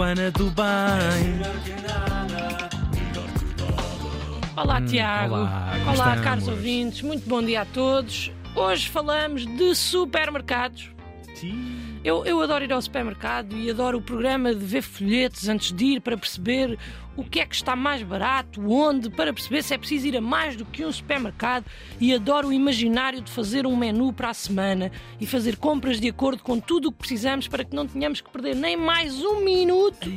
Joana 0.00 0.30
do 0.30 0.50
Bem. 0.52 1.40
Olá, 4.56 4.80
Tiago. 4.80 5.34
Hum, 5.34 5.40
olá, 5.40 5.72
como 5.72 5.84
Olá, 5.84 5.92
estamos? 5.92 6.24
caros 6.24 6.48
ouvintes. 6.48 7.02
Muito 7.02 7.28
bom 7.28 7.42
dia 7.42 7.60
a 7.60 7.64
todos. 7.66 8.32
Hoje 8.56 8.88
falamos 8.88 9.44
de 9.44 9.74
supermercados. 9.74 10.88
Eu, 12.02 12.24
eu 12.24 12.40
adoro 12.40 12.64
ir 12.64 12.72
ao 12.72 12.80
supermercado 12.80 13.54
e 13.56 13.70
adoro 13.70 13.98
o 13.98 14.02
programa 14.02 14.54
de 14.54 14.64
ver 14.64 14.82
folhetos 14.82 15.48
antes 15.48 15.72
de 15.72 15.84
ir 15.84 16.00
para 16.00 16.16
perceber 16.16 16.78
o 17.16 17.24
que 17.24 17.40
é 17.40 17.44
que 17.44 17.54
está 17.54 17.76
mais 17.76 18.02
barato, 18.02 18.62
onde, 18.66 19.10
para 19.10 19.32
perceber 19.32 19.62
se 19.62 19.74
é 19.74 19.78
preciso 19.78 20.06
ir 20.06 20.16
a 20.16 20.20
mais 20.20 20.56
do 20.56 20.64
que 20.64 20.84
um 20.84 20.90
supermercado. 20.90 21.66
E 22.00 22.14
adoro 22.14 22.48
o 22.48 22.52
imaginário 22.52 23.20
de 23.20 23.30
fazer 23.30 23.66
um 23.66 23.76
menu 23.76 24.12
para 24.12 24.30
a 24.30 24.34
semana 24.34 24.90
e 25.20 25.26
fazer 25.26 25.56
compras 25.56 26.00
de 26.00 26.08
acordo 26.08 26.42
com 26.42 26.58
tudo 26.58 26.88
o 26.88 26.92
que 26.92 26.98
precisamos 26.98 27.46
para 27.46 27.64
que 27.64 27.76
não 27.76 27.86
tenhamos 27.86 28.20
que 28.22 28.30
perder 28.30 28.56
nem 28.56 28.76
mais 28.76 29.22
um 29.22 29.44
minuto 29.44 30.10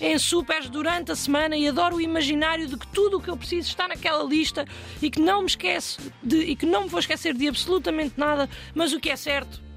em 0.00 0.18
supers 0.18 0.68
durante 0.68 1.12
a 1.12 1.16
semana. 1.16 1.56
E 1.56 1.66
adoro 1.66 1.96
o 1.96 2.00
imaginário 2.00 2.66
de 2.66 2.76
que 2.76 2.86
tudo 2.88 3.16
o 3.16 3.20
que 3.20 3.30
eu 3.30 3.36
preciso 3.36 3.68
está 3.68 3.88
naquela 3.88 4.22
lista 4.24 4.66
e 5.00 5.08
que 5.08 5.20
não 5.20 5.40
me 5.40 5.46
esqueço 5.46 5.98
de, 6.22 6.36
e 6.38 6.56
que 6.56 6.66
não 6.66 6.82
me 6.82 6.88
vou 6.88 7.00
esquecer 7.00 7.32
de 7.32 7.48
absolutamente 7.48 8.14
nada, 8.18 8.50
mas 8.74 8.92
o 8.92 9.00
que 9.00 9.08
é 9.08 9.16
certo 9.16 9.71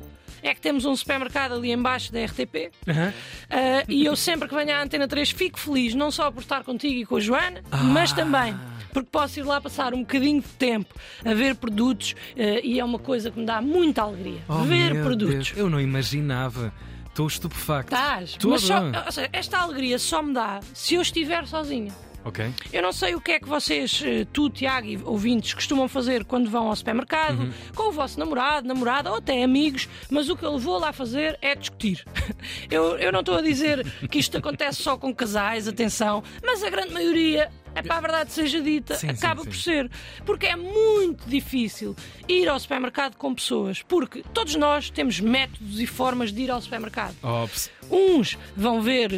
é 0.47 0.53
que 0.53 0.61
temos 0.61 0.85
um 0.85 0.95
supermercado 0.95 1.55
ali 1.55 1.71
embaixo 1.71 2.13
da 2.13 2.23
RTP 2.23 2.71
Aham. 2.87 3.13
ah, 3.49 3.83
e 3.87 4.05
eu 4.05 4.15
sempre 4.15 4.47
que 4.47 4.55
venho 4.55 4.75
à 4.75 4.81
Antena 4.81 5.07
3 5.07 5.31
fico 5.31 5.59
feliz, 5.59 5.95
não 5.95 6.11
só 6.11 6.29
por 6.29 6.41
estar 6.41 6.63
contigo 6.63 6.93
e 6.93 7.05
com 7.05 7.15
a 7.17 7.19
Joana, 7.19 7.63
mas 7.91 8.11
também 8.13 8.55
porque 8.93 9.09
posso 9.11 9.39
ir 9.39 9.43
lá 9.43 9.59
passar 9.59 9.93
um 9.93 9.99
bocadinho 9.99 10.41
de 10.41 10.47
tempo 10.47 10.93
a 11.25 11.33
ver 11.33 11.55
produtos 11.55 12.15
ah, 12.37 12.61
e 12.63 12.79
é 12.79 12.85
uma 12.85 12.99
coisa 12.99 13.31
que 13.31 13.39
me 13.39 13.45
dá 13.45 13.61
muita 13.61 14.03
alegria. 14.03 14.41
Oh, 14.47 14.59
ver 14.59 15.03
produtos. 15.03 15.33
Deus, 15.33 15.53
eu 15.57 15.69
não 15.69 15.81
imaginava. 15.81 16.71
Estou 17.07 17.27
estupefacto. 17.27 17.95
Estás, 17.95 18.37
mas 18.43 18.61
só, 18.61 19.09
seja, 19.09 19.29
esta 19.31 19.59
alegria 19.59 19.97
só 19.97 20.21
me 20.21 20.33
dá 20.33 20.59
se 20.73 20.95
eu 20.95 21.01
estiver 21.01 21.47
sozinha. 21.47 21.93
Ok. 22.25 22.51
Eu 22.73 22.81
não 22.81 22.91
sei 22.91 23.13
o 23.13 23.21
que 23.21 23.33
é 23.33 23.39
que 23.39 23.47
vocês, 23.47 24.01
eh, 24.03 24.25
tu, 24.33 24.49
Tiago 24.49 24.87
e 24.87 24.97
ouvintes, 25.03 25.53
costumam 25.53 25.87
fazer 25.87 26.25
quando 26.25 26.49
vão 26.49 26.67
ao 26.69 26.75
supermercado, 26.75 27.39
Uhum. 27.39 27.51
com 27.75 27.83
o 27.89 27.91
vosso 27.91 28.19
namorado, 28.19 28.67
namorada 28.67 29.11
ou 29.11 29.17
até 29.17 29.43
amigos, 29.43 29.87
mas 30.09 30.27
o 30.27 30.35
que 30.35 30.43
eu 30.43 30.57
vou 30.57 30.79
lá 30.79 30.91
fazer 30.91 31.37
é 31.41 31.53
discutir. 31.55 32.03
Eu, 32.69 32.97
eu 32.97 33.11
não 33.11 33.19
estou 33.19 33.35
a 33.37 33.41
dizer 33.41 33.85
que 34.09 34.17
isto 34.19 34.37
acontece 34.37 34.81
só 34.81 34.97
com 34.97 35.13
casais, 35.13 35.67
atenção, 35.67 36.23
mas 36.43 36.63
a 36.63 36.69
grande 36.69 36.91
maioria. 36.93 37.49
É 37.75 37.81
para 37.81 37.97
a 37.97 38.01
verdade 38.01 38.31
seja 38.31 38.61
dita, 38.61 38.95
Sim, 38.95 39.07
sim, 39.09 39.13
acaba 39.13 39.41
sim. 39.43 39.49
por 39.49 39.55
ser. 39.57 39.91
Porque 40.25 40.45
é 40.45 40.55
muito 40.55 41.27
difícil 41.27 41.95
ir 42.27 42.47
ao 42.47 42.57
supermercado 42.59 43.15
com 43.17 43.35
pessoas. 43.35 43.81
Porque 43.83 44.23
todos 44.33 44.55
nós 44.55 44.89
temos 44.89 45.19
métodos 45.19 45.79
e 45.79 45.85
formas 45.85 46.31
de 46.31 46.41
ir 46.43 46.51
ao 46.51 46.61
supermercado. 46.61 47.15
Ops. 47.21 47.69
Uns 47.91 48.37
vão 48.55 48.81
ver 48.81 49.11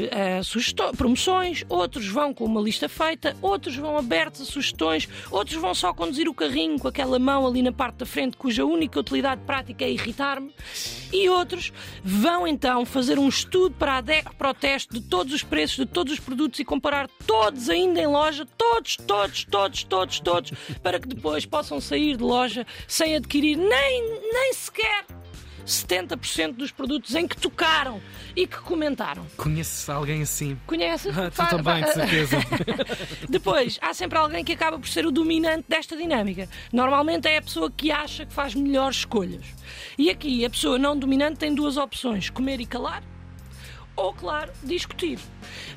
sugesto- 0.43 0.91
promoções, 0.97 1.63
outros 1.69 2.07
vão 2.07 2.33
com 2.33 2.43
uma 2.43 2.59
lista 2.59 2.89
feita, 2.89 3.37
outros 3.41 3.75
vão 3.77 3.97
abertos 3.97 4.41
a 4.41 4.45
sugestões, 4.45 5.07
outros 5.31 5.55
vão 5.55 5.73
só 5.73 5.93
conduzir 5.93 6.27
o 6.27 6.33
carrinho 6.33 6.77
com 6.77 6.87
aquela 6.87 7.17
mão 7.17 7.47
ali 7.47 7.61
na 7.61 7.71
parte 7.71 7.97
da 7.97 8.05
frente 8.05 8.35
cuja 8.35 8.65
única 8.65 8.99
utilidade 8.99 9.41
prática 9.45 9.85
é 9.85 9.91
irritar-me, 9.91 10.51
e 11.13 11.29
outros 11.29 11.71
vão 12.03 12.45
então 12.45 12.85
fazer 12.85 13.17
um 13.17 13.29
estudo 13.29 13.73
para 13.77 13.97
a 13.97 14.01
DEC 14.01 14.33
para 14.37 14.49
o 14.49 14.53
teste 14.53 14.93
de 14.93 15.01
todos 15.01 15.33
os 15.33 15.43
preços 15.43 15.77
de 15.77 15.85
todos 15.85 16.11
os 16.11 16.19
produtos 16.19 16.59
e 16.59 16.65
comparar 16.65 17.07
todos 17.25 17.69
ainda 17.69 18.01
em 18.01 18.07
loja, 18.07 18.45
todos, 18.57 18.95
todos, 18.97 19.43
todos, 19.45 19.83
todos, 19.83 20.19
todos, 20.19 20.51
para 20.83 20.99
que 20.99 21.07
depois 21.07 21.45
possam 21.45 21.79
sair 21.81 22.17
de 22.17 22.23
loja 22.23 22.65
sem 22.87 23.15
adquirir 23.15 23.57
nem, 23.57 24.21
nem 24.33 24.53
sequer 24.53 25.05
70% 25.65 26.53
dos 26.53 26.71
produtos 26.71 27.13
em 27.13 27.27
que 27.27 27.35
tocaram 27.35 28.01
e 28.35 28.47
que 28.47 28.57
comentaram. 28.57 29.25
Conheces 29.35 29.89
alguém 29.89 30.21
assim? 30.21 30.57
Conheces? 30.65 31.13
Ah, 31.17 31.29
tu 31.29 31.57
também, 31.57 31.83
de 31.83 31.87
fa- 31.87 31.93
certeza. 31.93 32.37
Depois, 33.27 33.77
há 33.81 33.93
sempre 33.93 34.17
alguém 34.17 34.45
que 34.45 34.53
acaba 34.53 34.79
por 34.79 34.87
ser 34.87 35.05
o 35.05 35.11
dominante 35.11 35.65
desta 35.67 35.97
dinâmica. 35.97 36.47
Normalmente 36.71 37.27
é 37.27 37.37
a 37.37 37.41
pessoa 37.41 37.69
que 37.69 37.91
acha 37.91 38.25
que 38.25 38.33
faz 38.33 38.55
melhores 38.55 38.99
escolhas. 38.99 39.43
E 39.97 40.09
aqui, 40.09 40.45
a 40.45 40.49
pessoa 40.49 40.77
não 40.77 40.97
dominante 40.97 41.39
tem 41.39 41.53
duas 41.53 41.75
opções: 41.75 42.29
comer 42.29 42.61
e 42.61 42.65
calar. 42.65 43.03
Ou, 43.97 44.13
claro, 44.13 44.51
discutir. 44.63 45.19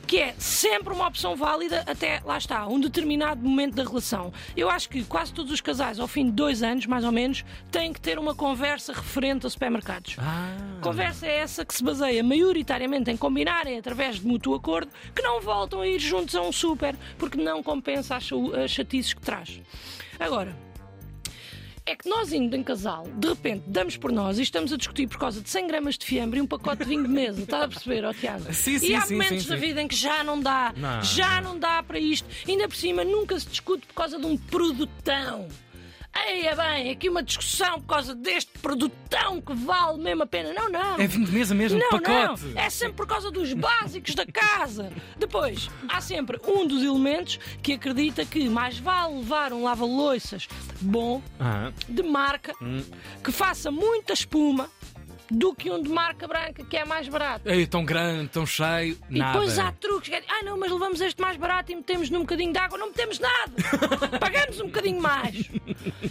Que 0.07 0.19
é 0.19 0.35
sempre 0.39 0.93
uma 0.93 1.07
opção 1.09 1.35
válida 1.35 1.83
até, 1.87 2.21
lá 2.25 2.37
está, 2.37 2.67
um 2.67 2.79
determinado 2.79 3.41
momento 3.43 3.75
da 3.77 3.83
relação. 3.83 4.31
Eu 4.57 4.69
acho 4.69 4.89
que 4.91 5.03
quase 5.05 5.33
todos 5.33 5.51
os 5.51 5.61
casais, 5.63 5.99
ao 5.99 6.07
fim 6.07 6.27
de 6.27 6.33
dois 6.33 6.63
anos, 6.63 6.85
mais 6.87 7.03
ou 7.05 7.11
menos, 7.13 7.45
têm 7.71 7.93
que 7.93 8.01
ter 8.01 8.19
uma 8.19 8.35
conversa 8.35 8.93
referente 8.93 9.47
a 9.47 9.51
supermercados. 9.51 10.17
Ah. 10.19 10.55
Conversa 10.83 11.27
é 11.27 11.37
essa 11.39 11.65
que 11.65 11.75
se 11.75 11.83
baseia 11.83 12.23
maioritariamente 12.23 13.11
em 13.11 13.17
combinarem 13.17 13.79
através 13.79 14.17
de 14.21 14.27
mútuo 14.27 14.55
acordo 14.55 14.91
que 15.15 15.23
não 15.23 15.41
voltam 15.41 15.81
a 15.81 15.87
ir 15.89 15.99
juntos 15.99 16.35
a 16.37 16.43
um 16.43 16.53
super 16.53 16.95
porque 17.19 17.43
não 17.43 17.63
compensa 17.63 18.17
as, 18.17 18.25
cha- 18.25 18.37
as 18.65 18.71
chatices 18.71 19.15
que 19.15 19.21
traz. 19.23 19.61
Agora, 20.19 20.55
é 21.91 21.97
que 21.97 22.09
nós 22.09 22.33
indo 22.33 22.55
em 22.55 22.63
casal, 22.63 23.05
de 23.17 23.29
repente 23.29 23.65
damos 23.67 23.97
por 23.97 24.13
nós 24.13 24.39
e 24.39 24.43
estamos 24.43 24.73
a 24.73 24.77
discutir 24.77 25.09
por 25.09 25.19
causa 25.19 25.41
de 25.41 25.51
100 25.51 25.67
gramas 25.67 25.99
de 25.99 26.07
fiambre 26.07 26.39
e 26.39 26.43
um 26.43 26.47
pacote 26.47 26.85
de 26.85 26.89
vinho 26.89 27.03
de 27.03 27.09
mesa. 27.09 27.43
Está 27.43 27.65
a 27.65 27.69
perceber, 27.69 28.05
ó 28.05 28.13
Tiago? 28.13 28.45
Sim, 28.55 28.75
e 28.75 28.79
sim, 28.79 28.95
há 28.95 29.01
sim, 29.01 29.15
momentos 29.15 29.43
sim, 29.43 29.49
da 29.49 29.57
vida 29.57 29.83
em 29.83 29.89
que 29.89 29.97
já 29.97 30.23
não 30.23 30.41
dá. 30.41 30.73
Não. 30.77 31.03
Já 31.03 31.41
não 31.41 31.59
dá 31.59 31.83
para 31.83 31.99
isto. 31.99 32.29
Ainda 32.47 32.69
por 32.69 32.77
cima, 32.77 33.03
nunca 33.05 33.39
se 33.41 33.47
discute 33.49 33.87
por 33.87 33.95
causa 33.95 34.19
de 34.19 34.27
um 34.27 34.37
produtão. 34.37 35.49
Eia 36.29 36.55
bem, 36.55 36.91
aqui 36.91 37.09
uma 37.09 37.23
discussão 37.23 37.81
por 37.81 37.87
causa 37.89 38.15
deste 38.15 38.51
produtão 38.59 39.41
que 39.41 39.53
vale 39.55 39.99
mesmo 40.03 40.23
a 40.23 40.27
pena. 40.27 40.53
Não, 40.53 40.69
não. 40.69 40.99
É 40.99 41.07
vinho 41.07 41.25
de 41.27 41.33
mesa 41.33 41.55
mesmo, 41.55 41.79
Não, 41.79 41.89
pacote. 41.91 42.45
não, 42.45 42.61
é 42.61 42.71
sempre 42.71 42.95
por 42.95 43.07
causa 43.07 43.31
dos 43.31 43.53
básicos 43.53 44.15
da 44.15 44.27
casa. 44.27 44.93
Depois, 45.19 45.69
há 45.89 46.01
sempre 46.01 46.39
um 46.47 46.67
dos 46.67 46.83
elementos 46.83 47.39
que 47.63 47.73
acredita 47.73 48.25
que 48.25 48.49
mais 48.49 48.79
vale 48.79 49.17
levar 49.17 49.53
um 49.53 49.63
lava-loiças 49.65 50.47
bom, 50.81 51.23
Ah. 51.39 51.73
de 51.89 52.03
marca, 52.03 52.55
Hum. 52.61 52.83
que 53.25 53.33
faça 53.33 53.71
muita 53.71 54.13
espuma, 54.13 54.69
do 55.31 55.55
que 55.55 55.71
um 55.71 55.81
de 55.83 55.89
marca 55.89 56.27
branca, 56.27 56.65
que 56.65 56.77
é 56.77 56.85
mais 56.85 57.09
barato. 57.09 57.49
Ei, 57.49 57.67
tão 57.67 57.85
grande, 57.85 58.29
tão 58.29 58.45
cheio, 58.47 58.99
E 59.09 59.19
nada. 59.19 59.33
depois 59.39 59.59
há 59.59 59.71
truques. 59.73 60.09
que 60.09 60.15
é, 60.15 60.23
Ah, 60.29 60.43
não, 60.45 60.59
mas 60.59 60.71
levamos 60.73 61.01
este 61.01 61.21
mais 61.21 61.37
barato 61.37 61.71
e 61.73 61.75
metemos 61.77 62.11
num 62.11 62.21
bocadinho 62.21 62.53
de 62.53 62.59
água. 62.59 62.77
Não 62.79 62.89
metemos 62.89 63.19
nada. 63.19 63.53
Pagamos 64.19 64.61
um 64.61 64.67
bocadinho 64.67 65.01
mais. 65.01 65.37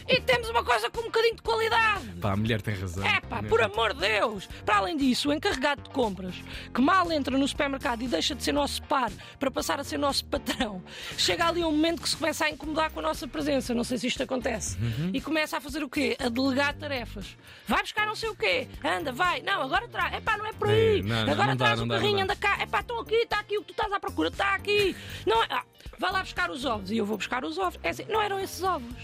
E 0.08 0.22
temos 0.22 0.50
uma 0.50 0.64
coisa 0.64 0.90
com 0.90 1.02
um 1.02 1.04
bocadinho 1.06 1.36
de 1.36 1.42
qualidade. 1.42 2.06
Pá, 2.22 2.32
a 2.32 2.36
mulher 2.36 2.62
tem 2.62 2.76
razão. 2.76 3.06
É 3.06 3.20
pá, 3.22 3.42
por 3.44 3.62
amor 3.62 3.94
de 3.94 4.00
Deus! 4.02 4.48
Para 4.66 4.78
além 4.78 4.96
disso, 4.98 5.30
o 5.30 5.34
encarregado 5.34 5.82
de 5.84 5.90
compras, 5.90 6.36
que 6.74 6.82
mal 6.82 7.12
entra 7.12 7.38
no 7.38 7.48
supermercado 7.48 8.02
e 8.02 8.08
deixa 8.08 8.34
de 8.36 8.44
ser 8.44 8.52
nosso 8.54 8.82
par 8.84 9.12
para 9.40 9.52
passar 9.52 9.80
a 9.80 9.84
ser 9.84 9.98
nosso 9.98 10.26
patrão, 10.26 10.82
chega 11.18 11.48
ali 11.48 11.64
um 11.64 11.72
momento 11.72 12.02
que 12.02 12.10
se 12.10 12.16
começa 12.18 12.46
a 12.46 12.50
incomodar 12.50 12.92
com 12.92 13.00
a 13.00 13.04
nossa 13.04 13.28
presença. 13.28 13.74
Não 13.74 13.84
sei 13.84 13.98
se 13.98 14.08
isto 14.08 14.24
acontece. 14.24 14.78
E 15.14 15.20
começa 15.22 15.58
a 15.58 15.62
fazer 15.62 15.84
o 15.84 15.90
quê? 15.90 16.16
A 16.20 16.30
delegar 16.30 16.74
tarefas. 16.76 17.38
Vai 17.68 17.82
buscar 17.82 18.06
não 18.06 18.16
sei 18.16 18.30
o 18.30 18.36
quê. 18.36 18.68
Anda, 18.84 19.09
vai. 19.12 19.42
Não, 19.42 19.62
agora 19.62 19.88
traz. 19.88 20.14
É 20.14 20.22
pá, 20.22 20.38
não 20.38 20.46
é 20.46 20.54
por 20.54 20.70
aí. 20.70 21.00
É, 21.00 21.04
não, 21.04 21.22
agora 21.32 21.48
não 21.50 21.56
dá, 21.56 21.66
traz 21.66 21.80
não 21.80 21.86
o 21.86 21.90
dá, 21.90 21.96
carrinho, 21.96 22.18
dá. 22.18 22.24
anda 22.24 22.36
cá. 22.36 22.58
É 22.60 22.66
pá, 22.66 22.80
estão 22.82 23.00
aqui, 23.00 23.16
está 23.16 23.40
aqui 23.40 23.58
o 23.58 23.62
que 23.62 23.68
tu 23.68 23.72
estás 23.72 23.92
à 23.92 24.00
procura. 24.00 24.30
Está 24.30 24.56
aqui. 24.56 24.96
Não 25.26 25.44
é. 25.44 25.48
Ah, 25.50 25.64
vai 25.98 26.12
lá 26.12 26.22
buscar 26.22 26.50
os 26.50 26.66
ovos. 26.66 26.92
E 26.92 26.98
eu 26.98 27.06
vou 27.06 27.18
buscar 27.18 27.44
os 27.44 27.58
ovos. 27.58 27.80
É 27.84 27.90
assim, 27.90 28.06
não 28.10 28.22
eram 28.22 28.40
esses 28.40 28.64
ovos. 28.64 28.96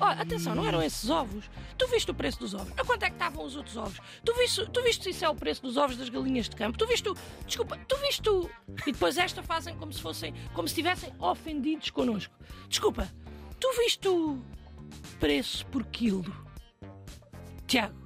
Olha, 0.00 0.22
atenção, 0.22 0.54
não 0.54 0.66
eram 0.66 0.82
esses 0.82 1.08
ovos. 1.10 1.50
Tu 1.76 1.86
viste 1.88 2.10
o 2.10 2.14
preço 2.14 2.38
dos 2.38 2.54
ovos? 2.54 2.72
A 2.78 2.84
quanto 2.84 3.02
é 3.02 3.08
que 3.08 3.16
estavam 3.16 3.44
os 3.44 3.56
outros 3.56 3.76
ovos? 3.76 4.00
Tu 4.24 4.34
viste, 4.34 4.66
tu 4.70 4.82
viste 4.82 5.04
se 5.04 5.10
isso 5.10 5.24
é 5.24 5.28
o 5.28 5.34
preço 5.34 5.62
dos 5.62 5.76
ovos 5.76 5.96
das 5.96 6.08
galinhas 6.08 6.48
de 6.48 6.56
campo? 6.56 6.78
Tu 6.78 6.86
viste 6.86 7.08
o. 7.08 7.14
Desculpa, 7.46 7.78
tu 7.86 7.96
viste 7.98 8.28
o. 8.28 8.48
E 8.86 8.92
depois 8.92 9.18
esta 9.18 9.42
fazem 9.42 9.76
como 9.76 9.92
se 9.92 10.00
fossem. 10.00 10.34
como 10.54 10.66
se 10.66 10.72
estivessem 10.72 11.12
ofendidos 11.18 11.90
connosco. 11.90 12.34
Desculpa, 12.68 13.12
tu 13.60 13.70
viste 13.78 14.08
o 14.08 14.42
preço 15.20 15.66
por 15.66 15.84
quilo? 15.84 16.24
Tiago. 17.66 18.05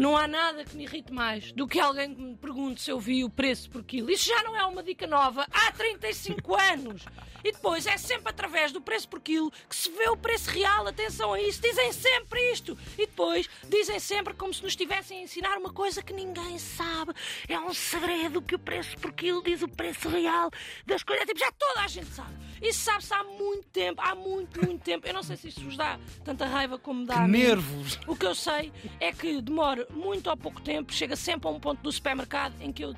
Não 0.00 0.16
há 0.16 0.26
nada 0.26 0.64
que 0.64 0.74
me 0.74 0.84
irrite 0.84 1.12
mais 1.12 1.52
do 1.52 1.68
que 1.68 1.78
alguém 1.78 2.14
que 2.14 2.22
me 2.22 2.34
pergunte 2.34 2.80
se 2.80 2.90
eu 2.90 2.98
vi 2.98 3.22
o 3.22 3.28
preço 3.28 3.68
por 3.68 3.84
quilo. 3.84 4.10
Isso 4.10 4.26
já 4.26 4.42
não 4.42 4.56
é 4.56 4.64
uma 4.64 4.82
dica 4.82 5.06
nova 5.06 5.46
há 5.52 5.72
35 5.72 6.56
anos. 6.72 7.04
E 7.44 7.52
depois 7.52 7.86
é 7.86 7.98
sempre 7.98 8.30
através 8.30 8.72
do 8.72 8.80
preço 8.80 9.06
por 9.06 9.20
quilo 9.20 9.50
que 9.68 9.76
se 9.76 9.90
vê 9.90 10.08
o 10.08 10.16
preço 10.16 10.48
real. 10.48 10.86
Atenção 10.88 11.34
a 11.34 11.42
isso. 11.42 11.60
Dizem 11.60 11.92
sempre 11.92 12.40
isto. 12.50 12.78
E 12.94 13.04
depois 13.04 13.46
dizem 13.68 14.00
sempre 14.00 14.32
como 14.32 14.54
se 14.54 14.62
nos 14.62 14.72
estivessem 14.72 15.18
a 15.18 15.22
ensinar 15.22 15.58
uma 15.58 15.70
coisa 15.70 16.02
que 16.02 16.14
ninguém 16.14 16.58
sabe. 16.58 17.12
É 17.46 17.60
um 17.60 17.74
segredo 17.74 18.40
que 18.40 18.54
o 18.54 18.58
preço 18.58 18.96
por 18.96 19.12
quilo 19.12 19.42
diz 19.42 19.60
o 19.60 19.68
preço 19.68 20.08
real 20.08 20.50
das 20.86 21.02
coisas. 21.02 21.24
É 21.24 21.26
tipo, 21.26 21.40
já 21.40 21.52
toda 21.52 21.82
a 21.82 21.86
gente 21.86 22.08
sabe. 22.08 22.34
Isso 22.60 22.80
sabe-se 22.80 23.12
há 23.14 23.24
muito 23.24 23.66
tempo. 23.72 24.00
Há 24.02 24.14
muito, 24.14 24.64
muito 24.64 24.82
tempo. 24.82 25.06
Eu 25.06 25.14
não 25.14 25.22
sei 25.22 25.36
se 25.36 25.48
isto 25.48 25.62
vos 25.62 25.76
dá 25.76 25.98
tanta 26.24 26.46
raiva 26.46 26.78
como 26.78 27.06
dá 27.06 27.22
Que 27.22 27.28
nervos! 27.28 27.98
O 28.06 28.14
que 28.14 28.26
eu 28.26 28.34
sei 28.34 28.72
é 28.98 29.12
que 29.12 29.40
demora 29.40 29.86
muito 29.90 30.28
ou 30.28 30.36
pouco 30.36 30.60
tempo, 30.60 30.92
chega 30.92 31.16
sempre 31.16 31.48
a 31.48 31.50
um 31.50 31.60
ponto 31.60 31.82
do 31.82 31.90
supermercado 31.90 32.54
em 32.60 32.72
que 32.72 32.84
eu, 32.84 32.94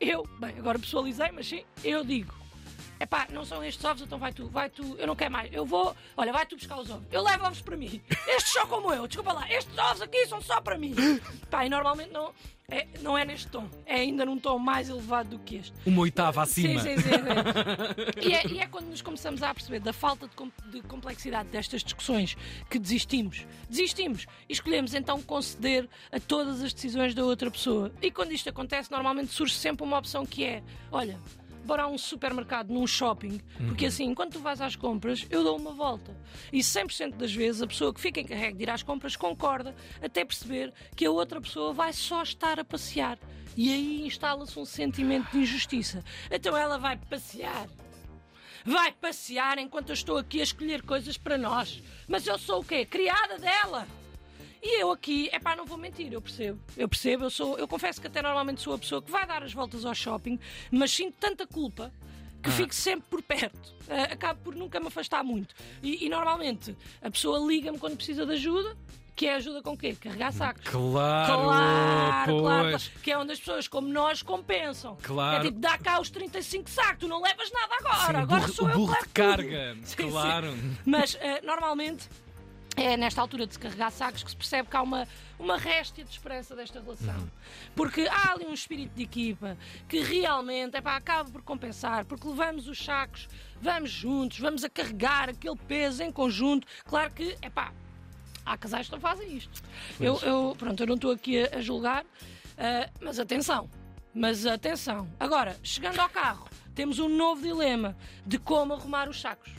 eu, 0.00 0.26
bem, 0.38 0.58
agora 0.58 0.78
pessoalizei, 0.78 1.30
mas 1.32 1.46
sim, 1.46 1.64
eu 1.82 2.04
digo: 2.04 2.34
Epá, 2.98 3.26
não 3.30 3.44
são 3.44 3.62
estes 3.62 3.84
ovos, 3.84 4.02
então 4.02 4.18
vai 4.18 4.32
tu, 4.32 4.48
vai 4.48 4.70
tu, 4.70 4.96
eu 4.98 5.06
não 5.06 5.16
quero 5.16 5.32
mais. 5.32 5.52
Eu 5.52 5.66
vou, 5.66 5.94
olha, 6.16 6.32
vai 6.32 6.46
tu 6.46 6.56
buscar 6.56 6.78
os 6.78 6.90
ovos. 6.90 7.04
Eu 7.10 7.22
levo 7.22 7.44
ovos 7.44 7.60
para 7.60 7.76
mim. 7.76 8.00
Estes 8.26 8.52
só 8.52 8.66
como 8.66 8.92
eu, 8.92 9.06
desculpa 9.06 9.32
lá, 9.32 9.50
estes 9.50 9.76
ovos 9.76 10.00
aqui 10.00 10.26
são 10.26 10.40
só 10.40 10.60
para 10.60 10.78
mim. 10.78 10.94
Pá, 11.50 11.66
e 11.66 11.68
normalmente 11.68 12.12
não 12.12 12.32
é, 12.70 12.86
não 13.02 13.16
é 13.16 13.24
neste 13.24 13.48
tom, 13.48 13.68
é 13.84 13.96
ainda 13.96 14.24
num 14.24 14.38
tom 14.38 14.58
mais 14.58 14.88
elevado 14.88 15.30
do 15.30 15.38
que 15.38 15.56
este. 15.56 15.72
Uma 15.84 16.00
oitava 16.02 16.42
acima. 16.42 16.80
Sim, 16.80 16.96
sim, 16.96 17.02
sim. 17.02 17.10
sim. 17.10 18.28
e, 18.28 18.32
é, 18.32 18.46
e 18.46 18.58
é 18.58 18.66
quando 18.66 18.86
nos 18.86 19.02
começamos 19.02 19.42
a 19.42 19.52
perceber 19.52 19.80
da 19.80 19.92
falta 19.92 20.26
de, 20.26 20.34
com- 20.34 20.50
de 20.70 20.80
complexidade 20.82 21.48
destas 21.50 21.82
discussões 21.84 22.36
que 22.70 22.78
desistimos. 22.78 23.46
Desistimos 23.68 24.26
e 24.48 24.52
escolhemos 24.54 24.94
então 24.94 25.20
conceder 25.22 25.88
a 26.10 26.18
todas 26.18 26.62
as 26.62 26.72
decisões 26.72 27.14
da 27.14 27.22
outra 27.24 27.50
pessoa. 27.50 27.92
E 28.00 28.10
quando 28.10 28.32
isto 28.32 28.48
acontece, 28.48 28.90
normalmente 28.90 29.32
surge 29.32 29.54
sempre 29.54 29.84
uma 29.84 29.98
opção 29.98 30.24
que 30.24 30.44
é: 30.44 30.62
olha. 30.90 31.18
Bora 31.64 31.84
a 31.84 31.86
um 31.86 31.96
supermercado, 31.96 32.70
num 32.72 32.86
shopping, 32.86 33.40
porque 33.66 33.86
assim, 33.86 34.04
enquanto 34.04 34.34
tu 34.34 34.40
vais 34.40 34.60
às 34.60 34.76
compras, 34.76 35.26
eu 35.30 35.42
dou 35.42 35.56
uma 35.56 35.72
volta. 35.72 36.14
E 36.52 36.60
100% 36.60 37.16
das 37.16 37.32
vezes 37.32 37.62
a 37.62 37.66
pessoa 37.66 37.92
que 37.92 38.00
fica 38.00 38.20
encarregue 38.20 38.58
de 38.58 38.62
ir 38.64 38.70
às 38.70 38.82
compras 38.82 39.16
concorda, 39.16 39.74
até 40.02 40.24
perceber 40.24 40.72
que 40.94 41.06
a 41.06 41.10
outra 41.10 41.40
pessoa 41.40 41.72
vai 41.72 41.92
só 41.92 42.22
estar 42.22 42.60
a 42.60 42.64
passear. 42.64 43.18
E 43.56 43.72
aí 43.72 44.06
instala-se 44.06 44.58
um 44.58 44.64
sentimento 44.64 45.30
de 45.30 45.38
injustiça. 45.38 46.04
Então 46.30 46.56
ela 46.56 46.76
vai 46.76 46.96
passear. 46.96 47.66
Vai 48.64 48.92
passear 48.92 49.58
enquanto 49.58 49.90
eu 49.90 49.94
estou 49.94 50.16
aqui 50.16 50.40
a 50.40 50.44
escolher 50.44 50.82
coisas 50.82 51.16
para 51.16 51.38
nós. 51.38 51.82
Mas 52.08 52.26
eu 52.26 52.38
sou 52.38 52.60
o 52.60 52.64
quê? 52.64 52.84
Criada 52.84 53.38
dela. 53.38 53.86
E 54.66 54.80
eu 54.80 54.90
aqui, 54.90 55.28
é 55.30 55.38
pá, 55.38 55.54
não 55.54 55.66
vou 55.66 55.76
mentir, 55.76 56.10
eu 56.10 56.22
percebo. 56.22 56.58
Eu 56.74 56.88
percebo, 56.88 57.24
eu 57.24 57.30
sou, 57.30 57.58
eu 57.58 57.68
confesso 57.68 58.00
que 58.00 58.06
até 58.06 58.22
normalmente 58.22 58.62
sou 58.62 58.72
a 58.72 58.78
pessoa 58.78 59.02
que 59.02 59.10
vai 59.10 59.26
dar 59.26 59.42
as 59.42 59.52
voltas 59.52 59.84
ao 59.84 59.94
shopping, 59.94 60.40
mas 60.70 60.90
sinto 60.90 61.16
tanta 61.20 61.46
culpa 61.46 61.92
que 62.42 62.50
fico 62.50 62.74
sempre 62.74 63.06
por 63.10 63.20
perto. 63.22 63.74
Ah, 63.88 64.04
acabo 64.12 64.40
por 64.42 64.54
nunca 64.54 64.80
me 64.80 64.86
afastar 64.86 65.22
muito. 65.22 65.54
E, 65.82 66.06
e 66.06 66.08
normalmente 66.08 66.74
a 67.02 67.10
pessoa 67.10 67.38
liga-me 67.46 67.78
quando 67.78 67.96
precisa 67.96 68.24
de 68.24 68.32
ajuda, 68.32 68.74
que 69.14 69.26
é 69.26 69.34
ajuda 69.34 69.62
com 69.62 69.76
quê? 69.76 69.94
Carregar 70.00 70.32
sacos. 70.32 70.62
Claro, 70.64 71.42
Claro, 71.44 72.38
claro, 72.40 72.78
que 73.02 73.12
é 73.12 73.18
onde 73.18 73.32
as 73.32 73.38
pessoas 73.38 73.68
como 73.68 73.86
nós 73.86 74.22
compensam. 74.22 74.96
Claro. 75.02 75.36
É 75.44 75.46
tipo, 75.46 75.58
dá 75.60 75.76
cá 75.76 76.00
os 76.00 76.08
35 76.10 76.70
sacos, 76.70 77.00
tu 77.00 77.08
não 77.08 77.20
levas 77.22 77.50
nada 77.52 77.74
agora, 77.80 78.06
Sim, 78.06 78.12
o 78.14 78.18
agora 78.22 78.40
burro, 78.40 78.52
sou 78.54 78.66
o 78.66 78.70
eu 78.70 78.76
burro 78.76 78.96
de 79.02 79.08
carga. 79.10 79.74
tudo. 79.74 79.84
Sim, 79.86 79.96
sim. 79.96 80.10
claro. 80.10 80.54
Mas 80.86 81.16
eh, 81.20 81.40
normalmente 81.42 82.08
é 82.76 82.96
nesta 82.96 83.20
altura 83.20 83.46
de 83.46 83.54
se 83.54 83.58
carregar 83.58 83.90
sacos 83.92 84.22
que 84.24 84.30
se 84.30 84.36
percebe 84.36 84.68
que 84.68 84.76
há 84.76 84.82
uma, 84.82 85.06
uma 85.38 85.56
réstia 85.56 86.04
de 86.04 86.10
esperança 86.10 86.56
desta 86.56 86.80
relação. 86.80 87.14
Uhum. 87.14 87.28
Porque 87.76 88.08
há 88.08 88.32
ali 88.32 88.46
um 88.46 88.52
espírito 88.52 88.92
de 88.94 89.02
equipa 89.04 89.56
que 89.88 90.00
realmente 90.00 90.76
epá, 90.76 90.96
acaba 90.96 91.30
por 91.30 91.42
compensar, 91.42 92.04
porque 92.04 92.26
levamos 92.26 92.66
os 92.66 92.82
sacos, 92.82 93.28
vamos 93.60 93.90
juntos, 93.90 94.38
vamos 94.40 94.64
a 94.64 94.68
carregar 94.68 95.28
aquele 95.28 95.56
peso 95.56 96.02
em 96.02 96.10
conjunto. 96.10 96.66
Claro 96.84 97.12
que, 97.12 97.36
epá, 97.42 97.72
há 98.44 98.56
casais 98.58 98.86
que 98.86 98.92
não 98.92 99.00
fazem 99.00 99.36
isto. 99.36 99.62
Eu, 100.00 100.18
eu- 100.20 100.56
pronto, 100.58 100.80
eu 100.82 100.86
não 100.86 100.96
estou 100.96 101.12
aqui 101.12 101.44
a, 101.44 101.56
a 101.58 101.60
julgar, 101.60 102.04
ah, 102.58 102.90
mas 103.00 103.18
atenção, 103.20 103.70
mas 104.12 104.46
atenção. 104.46 105.08
Agora, 105.20 105.56
chegando 105.62 106.00
ao 106.00 106.08
carro, 106.08 106.48
temos 106.74 106.98
um 106.98 107.08
novo 107.08 107.40
dilema 107.42 107.96
de 108.26 108.36
como 108.38 108.72
arrumar 108.74 109.08
os 109.08 109.20
sacos. 109.20 109.52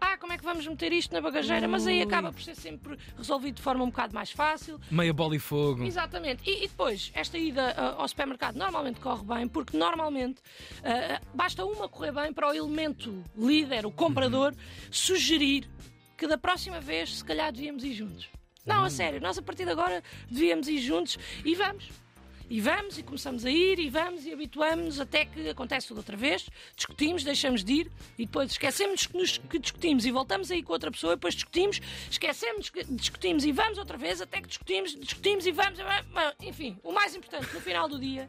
Ah, 0.00 0.16
como 0.16 0.32
é 0.32 0.38
que 0.38 0.44
vamos 0.44 0.66
meter 0.66 0.92
isto 0.92 1.12
na 1.12 1.20
bagageira? 1.20 1.68
Mas 1.68 1.86
aí 1.86 2.00
acaba 2.00 2.32
por 2.32 2.40
ser 2.42 2.56
sempre 2.56 2.98
resolvido 3.16 3.56
de 3.56 3.62
forma 3.62 3.84
um 3.84 3.90
bocado 3.90 4.14
mais 4.14 4.30
fácil. 4.30 4.80
Meia 4.90 5.12
bola 5.12 5.36
e 5.36 5.38
fogo. 5.38 5.84
Exatamente. 5.84 6.48
E, 6.48 6.64
e 6.64 6.68
depois, 6.68 7.12
esta 7.14 7.36
ida 7.36 7.74
ah, 7.76 7.94
ao 7.98 8.08
supermercado 8.08 8.56
normalmente 8.56 8.98
corre 9.00 9.24
bem, 9.24 9.46
porque 9.46 9.76
normalmente 9.76 10.40
ah, 10.82 11.20
basta 11.34 11.64
uma 11.64 11.88
correr 11.88 12.12
bem 12.12 12.32
para 12.32 12.48
o 12.48 12.54
elemento 12.54 13.22
líder, 13.36 13.84
o 13.84 13.90
comprador, 13.90 14.54
sugerir 14.90 15.68
que 16.16 16.26
da 16.26 16.36
próxima 16.36 16.80
vez, 16.80 17.18
se 17.18 17.24
calhar, 17.24 17.50
devíamos 17.50 17.82
ir 17.82 17.94
juntos. 17.94 18.28
Não, 18.66 18.84
a 18.84 18.90
sério, 18.90 19.20
nós 19.20 19.38
a 19.38 19.42
partir 19.42 19.64
de 19.64 19.70
agora 19.70 20.02
devíamos 20.30 20.68
ir 20.68 20.78
juntos 20.78 21.18
e 21.44 21.54
vamos. 21.54 21.88
E 22.50 22.60
vamos 22.60 22.98
e 22.98 23.04
começamos 23.04 23.44
a 23.46 23.50
ir 23.50 23.78
e 23.78 23.88
vamos 23.88 24.26
e 24.26 24.32
habituamos-nos 24.32 24.98
até 24.98 25.24
que 25.24 25.48
acontece 25.48 25.86
tudo 25.86 25.98
outra 25.98 26.16
vez, 26.16 26.50
discutimos, 26.74 27.22
deixamos 27.22 27.62
de 27.62 27.72
ir 27.74 27.92
e 28.18 28.26
depois 28.26 28.50
esquecemos 28.50 29.06
que, 29.06 29.16
nos, 29.16 29.38
que 29.38 29.56
discutimos 29.56 30.04
e 30.04 30.10
voltamos 30.10 30.50
a 30.50 30.56
ir 30.56 30.64
com 30.64 30.72
outra 30.72 30.90
pessoa 30.90 31.12
e 31.12 31.16
depois 31.16 31.34
discutimos, 31.34 31.80
esquecemos 32.10 32.68
que 32.68 32.82
discutimos 32.82 33.44
e 33.44 33.52
vamos 33.52 33.78
outra 33.78 33.96
vez 33.96 34.20
até 34.20 34.40
que 34.40 34.48
discutimos, 34.48 34.96
discutimos 34.96 35.46
e 35.46 35.52
vamos. 35.52 35.78
Enfim, 36.40 36.76
o 36.82 36.90
mais 36.90 37.14
importante 37.14 37.54
no 37.54 37.60
final 37.60 37.88
do 37.88 38.00
dia 38.00 38.28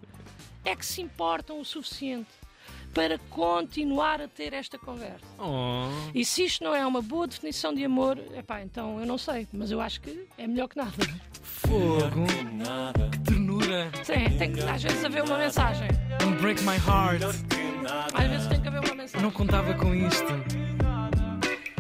é 0.64 0.76
que 0.76 0.86
se 0.86 1.02
importam 1.02 1.60
o 1.60 1.66
suficiente 1.66 2.30
para 2.94 3.18
continuar 3.30 4.22
a 4.22 4.28
ter 4.28 4.54
esta 4.54 4.78
conversa. 4.78 5.26
Oh. 5.40 5.88
E 6.14 6.24
se 6.24 6.44
isto 6.44 6.64
não 6.64 6.76
é 6.76 6.86
uma 6.86 7.02
boa 7.02 7.26
definição 7.26 7.74
de 7.74 7.84
amor, 7.84 8.20
epá, 8.36 8.62
então 8.62 9.00
eu 9.00 9.06
não 9.08 9.18
sei, 9.18 9.48
mas 9.52 9.72
eu 9.72 9.82
acho 9.82 10.00
que 10.02 10.28
é 10.38 10.46
melhor 10.46 10.68
que 10.68 10.78
nada. 10.78 10.92
Fogo. 11.42 12.28
Que 12.28 12.34
ternura. 12.36 13.41
Tem 14.42 14.52
que 14.54 14.60
às 14.62 14.82
vezes 14.82 15.06
haver 15.06 15.24
uma 15.24 15.38
mensagem. 15.38 15.88
Don't 16.20 16.42
break 16.42 16.64
my 16.64 16.76
heart. 16.78 17.22
Às 18.14 18.28
vezes 18.28 18.48
tem 18.48 18.60
que 18.60 18.68
haver 18.68 18.80
uma 18.84 18.96
mensagem. 18.96 19.22
não 19.22 19.30
contava 19.30 19.72
com 19.76 19.94
isto. 19.94 20.26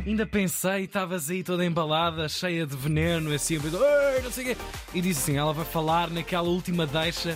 Ainda 0.05 0.27
pensei, 0.27 0.83
estavas 0.83 1.31
aí 1.31 1.43
toda 1.43 1.65
embalada, 1.65 2.29
cheia 2.29 2.65
de 2.67 2.75
veneno, 2.75 3.33
assim, 3.33 3.55
eu 3.55 3.61
pensei, 3.61 3.79
"Ei, 3.79 4.21
não 4.21 4.31
sei 4.31 4.43
o 4.43 4.47
quê. 4.55 4.61
E 4.93 5.01
disse 5.01 5.21
assim: 5.21 5.37
ela 5.39 5.53
vai 5.53 5.65
falar 5.65 6.11
naquela 6.11 6.47
última 6.49 6.85
deixa 6.85 7.35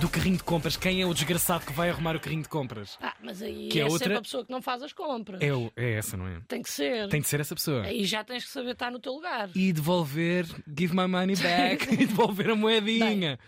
do 0.00 0.08
carrinho 0.08 0.36
de 0.36 0.42
compras. 0.42 0.76
Quem 0.76 1.00
é 1.00 1.06
o 1.06 1.14
desgraçado 1.14 1.64
que 1.64 1.72
vai 1.72 1.88
arrumar 1.88 2.16
o 2.16 2.20
carrinho 2.20 2.42
de 2.42 2.48
compras? 2.48 2.98
Ah, 3.00 3.14
mas 3.22 3.40
aí 3.40 3.68
Que 3.68 3.78
é 3.78 3.82
é, 3.82 3.84
outra- 3.84 3.98
sempre 3.98 4.16
a 4.18 4.22
pessoa 4.22 4.44
que 4.44 4.50
não 4.50 4.60
faz 4.60 4.82
as 4.82 4.92
compras. 4.92 5.40
É, 5.40 5.52
o- 5.54 5.70
é 5.76 5.92
essa, 5.92 6.16
não 6.16 6.26
é? 6.26 6.38
Tem 6.48 6.62
que 6.62 6.68
ser. 6.70 7.08
Tem 7.08 7.20
de 7.20 7.28
ser 7.28 7.38
essa 7.40 7.54
pessoa. 7.54 7.82
Aí 7.84 8.04
já 8.04 8.24
tens 8.24 8.44
que 8.44 8.50
saber 8.50 8.72
estar 8.72 8.90
no 8.90 8.98
teu 8.98 9.12
lugar. 9.12 9.48
E 9.54 9.72
devolver, 9.72 10.46
give 10.76 10.92
my 10.94 11.06
money 11.06 11.36
back, 11.36 11.86
e 11.94 12.06
devolver 12.06 12.50
a 12.50 12.56
moedinha. 12.56 13.38